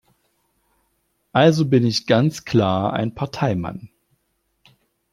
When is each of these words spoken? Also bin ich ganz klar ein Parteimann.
Also 1.31 1.63
bin 1.65 1.85
ich 1.85 2.07
ganz 2.07 2.43
klar 2.43 2.91
ein 2.93 3.13
Parteimann. 3.13 3.89